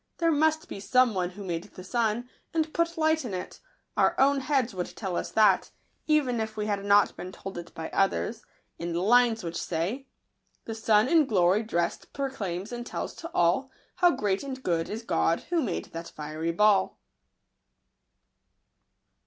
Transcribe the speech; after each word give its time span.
There 0.17 0.31
must 0.31 0.67
be 0.67 0.79
some 0.79 1.13
one 1.13 1.29
who 1.29 1.43
made 1.43 1.65
the 1.65 1.83
sun, 1.83 2.27
and 2.55 2.73
put 2.73 2.97
light 2.97 3.23
in 3.23 3.35
it; 3.35 3.59
our 3.95 4.19
own 4.19 4.39
heads 4.39 4.73
would 4.73 4.95
tell 4.95 5.15
us 5.15 5.29
that, 5.33 5.69
even 6.07 6.39
if 6.39 6.57
we 6.57 6.65
had 6.65 6.83
not 6.83 7.15
been 7.15 7.31
told 7.31 7.55
it 7.59 7.71
by 7.75 7.87
others, 7.91 8.43
in 8.79 8.93
the 8.93 8.99
lines 9.01 9.43
which 9.43 9.61
say:— 9.61 10.07
The 10.65 10.73
sun 10.73 11.07
in 11.07 11.27
glory 11.27 11.61
dress'd 11.61 12.11
proclaims 12.13 12.71
and 12.71 12.83
tells 12.83 13.13
to 13.17 13.29
all, 13.31 13.69
How 13.97 14.09
great 14.09 14.41
and 14.41 14.63
good 14.63 14.89
is 14.89 15.03
God, 15.03 15.41
who 15.51 15.61
made 15.61 15.85
that 15.91 16.09
fiery 16.09 16.51
ball." 16.51 16.97